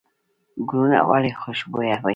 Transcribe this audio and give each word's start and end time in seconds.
ګلونه 0.69 0.99
ولې 1.09 1.31
خوشبویه 1.39 1.97
وي؟ 2.03 2.09